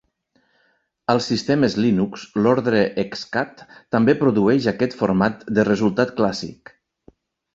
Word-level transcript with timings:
Als 1.13 1.27
sistemes 1.31 1.75
Linux, 1.83 2.23
l'ordre 2.45 2.79
"hexcat" 3.03 3.61
també 3.97 4.17
produeix 4.23 4.69
aquest 4.73 4.95
format 5.03 5.47
de 5.59 5.67
resultat 5.71 6.17
clàssic. 6.21 6.73